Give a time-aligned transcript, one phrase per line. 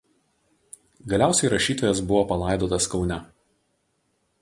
[1.13, 3.23] Galiausiai rašytojas buvo palaidotas Kaune.